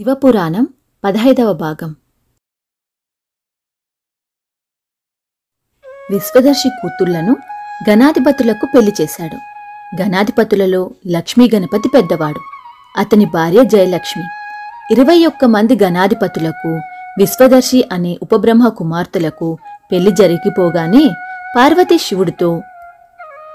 శివపురాణం 0.00 0.66
పదహైదవ 1.04 1.52
భాగం. 1.52 1.96
విశ్వదర్శి 6.10 6.68
కూతుళ్ళను 6.68 7.36
గణాధిపతులకు 7.90 8.66
పెళ్ళి 8.74 8.92
చేశాడు. 9.00 9.36
గణాధిపతులలో 10.02 10.90
లక్ష్మీ 11.06 11.50
గణపతి 11.54 11.88
పెద్దవాడు. 11.88 12.40
అతని 12.96 13.24
భార్య 13.24 13.64
జయలక్ష్మి. 13.64 14.24
ఇరవై 14.90 15.26
ఒక్క 15.26 15.44
మంది 15.44 15.84
గణాధిపతులకు 15.84 16.68
విశ్వదర్శి 17.18 17.88
అనే 17.92 18.18
ఉపబ్రహ్మ 18.22 18.68
కుమార్తెలకు 18.68 19.58
పెళ్ళి 19.92 20.10
జరిగిపోగానే 20.10 21.08
పార్వతీ 21.56 21.98
శివుడితో 21.98 22.62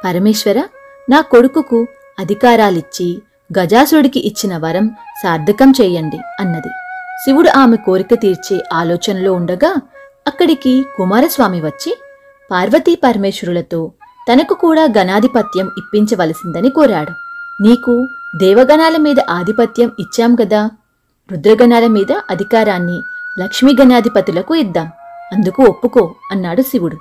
పరమేశ్వర 0.05 0.68
నా 1.09 1.21
కొడుకుకు 1.21 1.88
అధికారాలిచ్చి 2.20 3.21
గజాసుడికి 3.59 4.27
ఇచ్చిన 4.27 4.57
వరం 4.57 4.88
సార్థకం 5.23 5.73
చేయండి 5.82 6.18
అన్నది. 6.39 6.70
శివుడు 7.23 7.50
ఆమె 7.50 7.78
కోరిక 7.78 8.14
తీర్చే 8.14 8.64
ఆలోచనలో 8.74 9.33
ఉండగా 9.33 9.75
అక్కడికి 10.28 10.86
కుమారస్వామి 10.97 11.61
వచ్చి 11.61 11.97
పార్వతీ 12.51 12.96
పరమేశ్వరులతో 12.96 13.92
తనకు 14.34 14.54
కూడా 14.54 14.87
గణాధిపత్యం 14.97 15.71
ఇప్పించవలసిందని 15.78 16.70
కోరాడు. 16.70 17.11
నీకు 17.64 18.07
దేవగణాల 18.36 18.97
మీద 18.97 19.15
ఆధిపత్యం 19.29 19.92
ఇచ్చాం 20.00 20.37
గదా? 20.42 20.70
రుద్రగణాల 21.32 21.87
మీద 21.87 22.12
అధికారాన్ని 22.29 23.01
లక్ష్మీ 23.39 23.75
గణాధిపతులకు 23.82 24.56
ఇద్దాం. 24.56 24.92
అందుకు 25.34 25.64
ఒప్పుకో 25.64 26.15
అన్నాడు 26.32 26.62
శివుడు. 26.62 26.98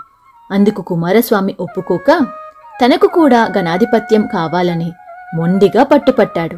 అందుకు 0.52 0.82
కుమారస్వామి 0.82 1.54
ఒప్పుకోక 1.60 2.26
తనకు 2.84 3.06
కూడా 3.06 3.48
గణాధిపత్యం 3.58 4.26
కావాలని 4.26 4.92
మొండిగా 5.34 5.82
పట్టుపట్టాడు. 5.82 6.56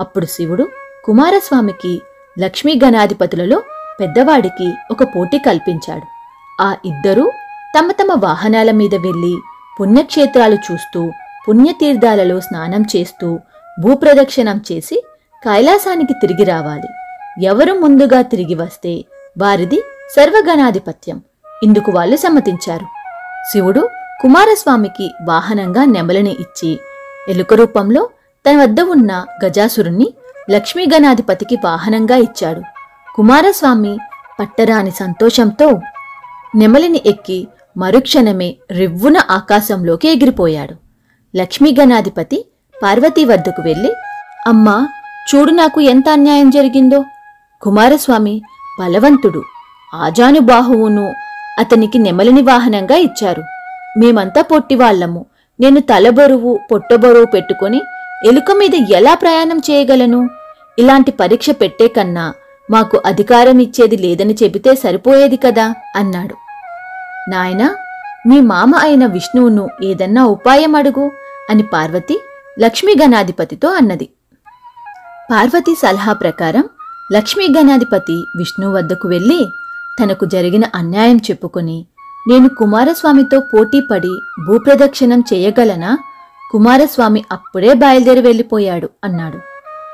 అప్పుడు 0.00 0.26
శివుడు 0.26 0.68
కుమారస్వామికి 1.04 2.02
లక్ష్మీ 2.38 2.80
గణాధిపతులలో 2.84 3.62
పెద్దవాడికి 4.00 4.72
ఒక 4.90 5.02
పోటీ 5.02 5.38
కల్పించాడు. 5.38 6.06
ఆ 6.62 6.76
ఇద్దరూ 6.84 7.30
తమ 7.78 7.92
తమ 7.92 8.06
వాహనాల 8.18 8.70
మీద 8.70 8.94
వెళ్ళి 8.94 9.38
పుణ్యక్షేత్రాలు 9.80 10.58
చూస్తూ 10.72 11.10
పుణ్యతీర్థాలలో 11.48 12.40
స్నానం 12.40 12.84
చేస్తూ 12.96 13.38
భూప్రదక్షిణం 13.80 14.60
చేసి 14.72 15.04
కైలాసానికి 15.44 16.12
తిరిగి 16.12 16.44
రావాలి. 16.44 16.88
ఎవరు 17.44 17.72
ముందుగా 17.72 18.22
తిరిగి 18.22 18.54
వస్తే 18.54 19.04
వారిది 19.38 19.82
సర్వగణాధిపత్యం. 20.16 21.22
ఇందుకు 21.62 21.92
వాళ్ళు 21.92 22.16
సమ్మతించారు. 22.16 22.86
శివుడు 23.52 23.88
కుమారస్వామికి 24.22 25.10
వాహనంగా 25.24 25.84
నెమలిని 25.84 26.30
ఇచ్చి 26.30 26.80
ఎలుక 27.28 27.54
రూపంలో 27.54 28.08
తన 28.46 28.62
వద్ద 28.62 28.80
ఉన్న 28.80 29.26
గజాసురుణ్ణి 29.44 30.14
లక్ష్మీ 30.50 30.86
గణాధిపతికి 30.94 31.56
వాహనంగా 31.64 32.16
ఇచ్చాడు. 32.16 32.62
కుమారస్వామి 33.14 33.98
పట్టరాని 34.40 34.90
సంతోషంతో 34.90 35.80
నెమలిని 36.54 37.02
ఎక్కి 37.06 37.48
మరుక్షణమే 37.76 38.56
రివ్వున 38.70 39.16
ఆకాశంలోకి 39.30 40.08
ఎగిరిపోయాడు. 40.08 40.74
లక్ష్మీ 41.36 41.76
గణాధిపతి 41.80 42.44
పార్వతీ 42.82 43.24
వద్దకు 43.24 43.62
వెళ్ళి 43.62 43.92
అమ్మా 44.46 44.88
చూడు 45.34 45.50
నాకు 45.50 45.80
ఎంత 45.80 46.08
అన్యాయం 46.08 46.50
జరిగిందో. 46.50 47.04
కుమారస్వామి 47.62 48.42
బలవంతుడు 48.80 49.42
ఆజానుబాహువును 49.94 51.12
అతనికి 51.58 51.98
నెమలిని 51.98 52.42
వాహనంగా 52.42 52.96
ఇచ్చారు. 52.96 53.42
మేమంతా 53.98 54.42
పొట్టివాళ్ళము 54.42 55.26
నేను 55.62 55.80
తలబరువు 55.80 56.60
పొట్టబరువు 56.72 57.24
పెట్టుకొని 57.24 57.80
ఎలుక 58.26 58.52
మీద 58.52 58.74
ఎలా 58.74 59.14
ప్రయాణం 59.14 59.58
చేయగలను? 59.58 60.30
ఇలాంటి 60.78 61.12
పరీక్ష 61.12 61.50
పెట్టే 61.50 61.88
కన్నా 61.88 62.34
మాకు 62.70 63.02
అధికారం 63.06 63.58
ఇచ్చేది 63.58 63.96
లేదని 63.96 64.36
చెబితే 64.42 64.74
సరిపోయేది 64.74 65.36
కదా? 65.36 65.74
అన్నాడు. 65.96 66.34
నాయనా 67.30 67.76
మీ 68.26 68.40
మామ 68.40 68.76
అయిన 68.76 69.06
విష్ణువును 69.06 69.68
ఏదన్నా 69.82 70.24
ఉపాయం 70.24 70.76
అడుగు 70.76 71.10
అని 71.50 71.62
పార్వతి 71.62 72.20
లక్ష్మీ 72.60 72.94
గణాధిపతితో 73.02 73.68
అన్నది. 73.68 74.08
పార్వతి 75.30 75.74
సలహా 75.74 76.12
ప్రకారం 76.12 76.64
లక్ష్మీ 77.12 77.48
గణాధిపతి 77.58 78.26
విష్ణు 78.36 78.72
వద్దకు 78.72 79.08
వెళ్ళి 79.08 79.52
తనకు 80.00 80.24
జరిగిన 80.24 80.64
అన్యాయం 80.74 81.16
చెప్పుకొని 81.16 81.86
నేను 82.28 82.48
కుమారస్వామితో 82.48 83.40
పోటీపడి 83.40 84.10
భూప్రదక్షిణం 84.46 85.24
చేయగలనా? 85.32 85.98
కుమారస్వామి 86.52 87.24
అప్పుడే 87.32 87.74
బయలుదేరి 87.74 88.20
వెళ్ళిపోయాడు 88.20 88.88
అన్నాడు. 89.04 89.38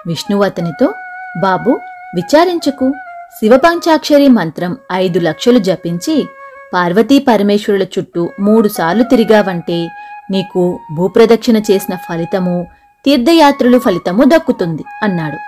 విష్ణువు 0.06 0.44
అతనితో 0.44 0.94
బాబు 1.42 1.70
విచారించకు. 2.14 2.94
శివపంచాక్షరి 3.40 4.28
మంత్రం 4.28 4.76
ఐదు 4.92 5.18
లక్షలు 5.18 5.58
జపించి 5.58 6.28
పార్వతీ 6.74 7.18
పరమేశ్వరుల 7.18 7.82
చుట్టూ 7.82 8.28
మూడుసార్లు 8.40 9.02
తిరిగావంటే 9.02 9.88
నీకు 10.30 10.80
భూప్రదక్షిణ 10.94 11.56
చేసిన 11.56 11.94
ఫలితము 11.94 12.66
తీర్థయాత్రలు 13.04 13.78
ఫలితము 13.78 14.24
దక్కుతుంది 14.24 14.84
అన్నాడు. 15.02 15.38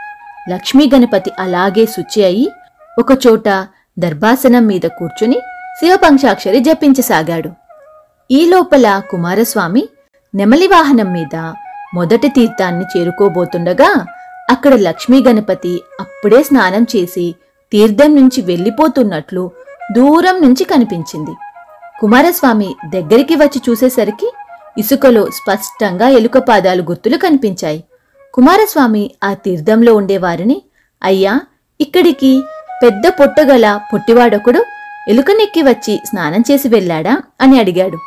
లక్ష్మీ 0.51 0.91
గణపతి 0.95 1.31
అలాగే 1.39 1.87
శుచి 1.87 2.25
అయి 2.25 2.49
ఒకచోట 2.99 3.49
దర్భాసనం 3.99 4.67
మీద 4.67 4.87
కూర్చుని 4.99 5.41
శివపంక్షాక్షరి 5.79 6.61
జపించసాగాడు. 6.61 7.51
ఈ 8.31 8.47
లోపల 8.47 9.03
కుమారస్వామి 9.11 9.89
నెమలి 10.35 10.67
వాహనం 10.67 11.13
మీద 11.13 11.37
మొదటి 11.95 12.29
తీర్థాన్ని 12.29 12.85
చేరుకోబోతుండగా 12.85 14.07
అక్కడ 14.51 14.75
లక్ష్మీ 14.75 15.25
గణపతి 15.29 15.83
అప్పుడే 16.01 16.43
స్నానం 16.43 16.87
చేసి 16.97 17.35
తీర్థం 17.73 18.17
నుంచి 18.17 18.41
వెళ్ళిపోతున్నట్లు 18.43 19.51
దూరం 19.93 20.43
నుంచి 20.43 20.65
కనిపించింది. 20.65 21.35
కుమారస్వామి 22.01 22.75
దగ్గరికి 22.87 23.35
వచ్చి 23.35 23.61
చూసేసరికి 23.69 24.29
ఇసుకలో 24.79 25.27
స్పష్టంగా 25.27 26.09
ఎలుక 26.09 26.39
పాదాలు 26.39 26.83
గుర్తులు 26.83 27.17
కనిపించాయి. 27.17 27.85
కుమారస్వామి 28.35 29.11
ఆ 29.25 29.35
తీర్థంలో 29.35 29.95
ఉండేవారిని 29.95 30.63
అయ్యా 31.03 31.41
ఇక్కడికి 31.81 32.43
పెద్ద 32.83 33.09
పొట్టగల 33.09 33.81
పొట్టివాడొకడు 33.93 34.65
ఎలుకనెక్కి 35.11 35.63
వచ్చి 35.63 36.01
స్నానం 36.07 36.41
చేసి 36.51 36.69
వెళ్ళాడా 36.69 37.23
అని 37.41 37.59
అడిగాడు. 37.61 37.99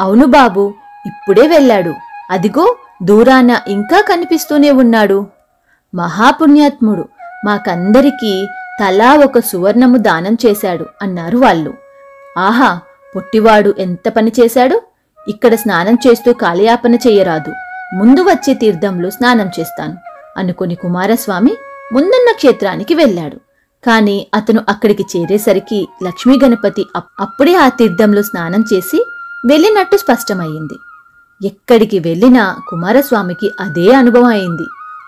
అవును 0.00 0.26
బాబు 0.26 0.74
ఇప్పుడే 1.06 1.46
వెళ్ళాడు. 1.46 1.92
అదిగో 2.30 2.76
దూరాన 3.02 3.60
ఇంకా 3.68 4.00
కనిపిస్తూనే 4.00 4.70
ఉన్నాడు. 4.70 5.26
మహాపుణ్యాత్ముడు 5.94 7.04
మాకందరికీ 7.44 8.46
తలా 8.80 9.14
ఒక 9.14 9.38
సువర్ణము 9.38 9.98
దానం 9.98 10.36
చేశాడు 10.46 10.86
అన్నారు 11.02 11.38
వాళ్ళు. 11.38 11.74
ఆహా 12.38 12.80
పొట్టివాడు 13.16 13.74
ఎంత 13.78 14.08
పని 14.08 14.32
చేశాడు? 14.40 14.82
ఇక్కడ 15.28 15.54
స్నానం 15.54 15.98
చేస్తూ 16.06 16.32
కాలయాపన 16.32 16.94
చెయ్యరాదు 16.94 17.52
ముందు 17.94 18.20
వచ్చే 18.22 18.54
తీర్థంలో 18.54 19.10
స్నానం 19.10 19.50
చేస్తాను 19.60 19.96
అనుకుని 20.36 20.74
కుమారస్వామి 20.74 21.54
ముందున్న 21.92 22.32
క్షేత్రానికి 22.32 22.94
వెళ్ళాడు. 22.94 23.38
కాని 23.86 24.26
అతను 24.34 24.64
అక్కడికి 24.68 25.04
చేరేసరికి 25.16 25.88
లక్ష్మీ 26.04 26.38
గణపతి 26.44 26.86
అప్- 26.96 27.10
అప్పుడే 27.20 27.54
ఆ 27.54 27.68
తీర్థంలో 27.68 28.22
స్నానం 28.22 28.64
చేసి 28.72 29.06
వెళ్ళినట్టు 29.46 29.96
స్పష్టమయ్యింది. 29.96 30.74
ఎక్కడికి 31.48 31.98
వెళ్ళినా 31.98 32.56
కుమారస్వామికి 32.68 33.50
అదే 33.60 33.94
అనుభవం 33.94 34.24
అయింది. 34.24 34.62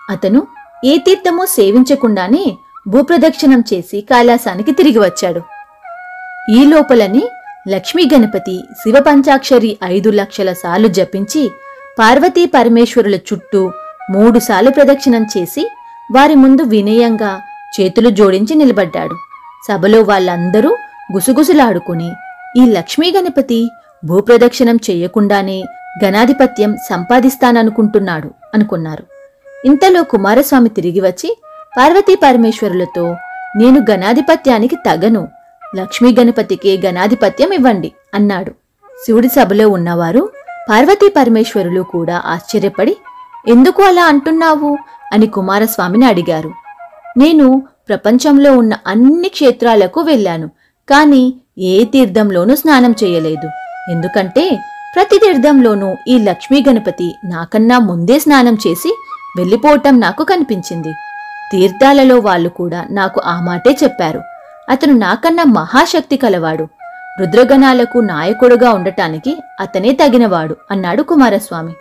అతను 0.09 0.47
ఏ 0.85 0.97
తీర్థమో 0.97 1.45
సేవించకుండానే 1.45 2.57
భూప్రదక్షిణం 2.87 3.63
చేసి 3.73 4.01
కైలాసానికి 4.01 4.71
తిరిగి 4.71 4.99
వచ్చాడు. 4.99 5.41
ఈ 6.51 6.65
లోపలని 6.65 7.23
లక్ష్మీ 7.69 8.09
గణపతి 8.13 8.63
శివ 8.83 8.99
పంచాక్షరి 9.07 9.77
ఐదు 9.83 10.09
లక్షల 10.09 10.53
సార్లు 10.53 10.87
జపించి 10.87 11.51
పార్వతీ 11.99 12.45
పరమేశ్వరుల 12.45 13.15
చుట్టూ 13.15 13.71
మూడు 14.11 14.39
సార్లు 14.39 14.69
ప్రదక్షిణం 14.69 15.25
చేసి 15.37 15.69
వారి 16.15 16.35
ముందు 16.35 16.61
వినయంగా 16.61 17.41
చేతులు 17.81 18.09
జోడించి 18.09 18.55
నిలబడ్డాడు. 18.55 19.15
సభలో 19.67 20.01
వాళ్ళందరూ 20.01 20.77
గుసగుసలాడుకుని 21.13 22.11
ఈ 22.57 22.65
లక్ష్మీ 22.65 23.13
గణపతి 23.17 23.69
భూప్రదక్షిణం 24.05 24.75
చెయ్యకుండానే 24.75 25.63
గణాధిపత్యం 26.05 26.77
సంపాదిస్తాననుకుంటున్నాడు 26.89 28.31
అనుకున్నారు. 28.53 29.03
ఇంతలో 29.65 30.03
కుమారస్వామి 30.03 30.69
తిరిగి 30.69 30.99
వచ్చి 30.99 31.37
పార్వతీ 31.77 32.15
పరమేశ్వరులతో 32.15 33.15
నేను 33.57 33.85
గణాధిపత్యానికి 33.91 34.75
తగను. 34.75 35.27
లక్ష్మీ 35.75 36.15
గణపతికి 36.19 36.81
గణాధిపత్యం 36.85 37.53
ఇవ్వండి 37.53 37.91
అన్నాడు. 38.13 38.51
శివుడి 39.05 39.27
సభలో 39.27 39.69
ఉన్నవారు 39.69 40.29
పార్వతీ 40.69 41.09
పరమేశ్వరులు 41.09 41.81
కూడా 41.81 42.23
ఆశ్చర్యపడి 42.25 42.97
ఎందుకు 43.47 43.83
అలా 43.83 44.05
అంటున్నావు? 44.05 44.77
అని 45.13 45.27
కుమారస్వామిని 45.27 46.05
అడిగారు. 46.05 46.51
నేను 47.17 47.63
ప్రపంచంలో 47.89 48.57
ఉన్న 48.57 48.73
అన్ని 48.87 49.29
క్షేత్రాలకు 49.29 50.01
వెళ్ళాను 50.01 50.47
కానీ 50.89 51.33
ఏ 51.57 51.83
తీర్థంలోనూ 51.83 52.55
స్నానం 52.55 52.95
చేయలేదు. 53.03 53.47
ఎందుకంటే 53.91 54.59
ప్రతి 54.95 55.17
తీర్థంలోనూ 55.17 55.95
ఈ 56.07 56.17
లక్ష్మీ 56.17 56.63
గణపతి 56.69 57.15
నాకన్నా 57.25 57.79
ముందే 57.79 58.19
స్నానం 58.19 58.57
చేసి 58.67 58.95
వెళ్ళిపోవటం 59.37 59.99
నాకు 59.99 60.23
కనిపించింది. 60.23 60.93
తీర్థాలలో 61.51 62.19
వాళ్ళు 62.19 62.49
కూడా 62.49 62.85
నాకు 62.91 63.21
ఆ 63.25 63.41
మాటే 63.43 63.77
చెప్పారు. 63.83 64.21
అతను 64.69 64.93
నాకన్నా 64.93 65.43
మహాశక్తి 65.43 66.17
కలవాడు. 66.17 66.67
రుద్రగణాలకు 67.19 67.97
నాయకుడుగా 67.97 68.71
ఉండటానికి 68.71 69.37
అతనే 69.59 69.91
తగినవాడు 69.91 70.55
అన్నాడు 70.71 71.03
కుమారస్వామి. 71.03 71.73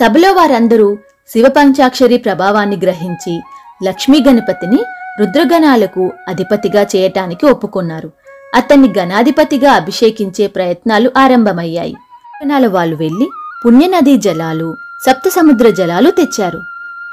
సభలో 0.00 0.32
వారందరూ 0.32 0.98
శివపంచాక్షరి 1.28 2.16
ప్రభావాన్ని 2.16 2.76
గ్రహించి 2.76 3.40
లక్ష్మీ 3.84 4.24
గణపతిని 4.28 4.78
రుద్రగణాలకు 5.20 6.12
అధిపతిగా 6.28 6.86
చేయటానికి 6.96 7.46
ఒప్పుకున్నారు. 7.46 8.10
అతన్ని 8.54 8.94
గణాధిపతిగా 8.98 9.72
అభిషేకించే 9.72 10.46
ప్రయత్నాలు 10.46 11.10
ఆరంభమయ్యాయి. 11.16 11.96
గణాల 12.44 12.66
వాళ్ళు 12.66 12.96
వెళ్ళి 12.96 13.28
పుణ్యనదీ 13.64 14.16
జలాలు 14.16 14.76
సప్త 15.06 15.28
సముద్ర 15.28 15.70
జలాలు 15.70 16.10
తెచ్చారు. 16.10 16.60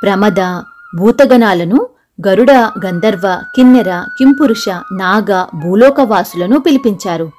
ప్రమద 0.03 0.61
భూతగణాలను 0.97 1.87
గరుడ 2.27 2.51
గంధర్వ 2.51 3.41
కిన్నెర 3.55 4.03
కింపురుష 4.17 4.69
నాగ 4.93 5.45
భూలోకవాసులను 5.55 6.59
పిలిపించారు. 6.59 7.31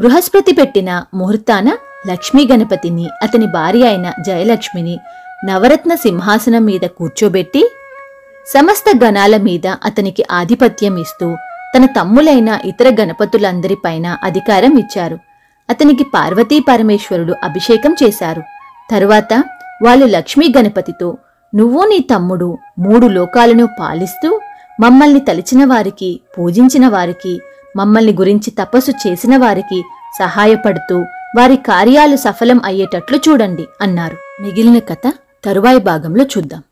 బృహస్పతి 0.00 0.52
పెట్టిన 0.52 1.04
ముహూర్తాన 1.14 1.76
లక్ష్మీ 2.06 2.48
గణపతిని 2.52 3.08
అతని 3.22 3.46
భార్య 3.46 3.86
అయిన 3.86 4.12
జయలక్ష్మిని 4.26 4.98
నవరత్న 5.44 5.94
సింహాసనం 5.94 6.64
మీద 6.64 6.80
కూర్చోబెట్టి 6.80 7.68
సమస్త 8.46 9.04
గణాల 9.04 9.36
మీద 9.36 9.66
అతనికి 9.66 10.24
ఆధిపత్యం 10.30 10.96
ఇస్తూ 10.96 11.36
తన 11.76 11.86
తమ్ములైన 11.86 12.58
ఇతర 12.64 12.96
గణపతులందరిపైన 13.00 14.16
అధికారం 14.22 14.78
ఇచ్చారు. 14.78 15.18
అతనికి 15.70 16.04
పార్వతీ 16.04 16.60
పరమేశ్వరుడు 16.60 17.34
అభిషేకం 17.44 17.94
చేశారు. 18.02 18.42
తరువాత 18.90 19.44
వాళ్ళు 19.82 20.06
లక్ష్మీ 20.06 20.54
గణపతితో 20.58 21.18
నువ్వు 21.54 21.84
నీ 21.84 21.98
తమ్ముడు 21.98 22.58
మూడు 22.78 23.06
లోకాలను 23.06 23.68
పాలిస్తూ 23.80 24.40
మమ్మల్ని 24.80 25.20
తలిచిన 25.20 25.64
వారికి 25.64 26.20
పూజించిన 26.38 26.88
వారికి 26.88 27.40
మమ్మల్ని 27.76 28.12
గురించి 28.12 28.50
తపస్సు 28.50 28.90
చేసిన 28.90 29.36
వారికి 29.36 29.82
సహాయపడుతూ 30.18 30.98
వారి 31.38 31.56
కార్యాలు 31.56 32.16
సఫలం 32.16 32.60
అయ్యేటట్లు 32.64 33.18
చూడండి 33.28 33.66
అన్నారు. 33.80 34.42
మిగిలిన 34.42 34.78
కథ 34.78 35.12
తరువాయి 35.44 35.78
భాగంలో 35.78 36.24
చూద్దాం. 36.24 36.62